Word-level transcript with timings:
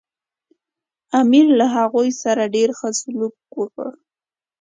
امیر 1.21 1.45
له 1.59 1.65
هغوی 1.75 2.09
سره 2.23 2.51
ډېر 2.55 2.69
ښه 2.77 2.89
سلوک 3.01 3.35
وکړ. 3.59 3.91